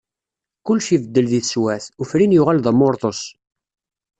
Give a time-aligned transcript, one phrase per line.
[0.65, 3.21] Kulec ibeddel di tesweԑt, ufrin yuγal d amurḍus.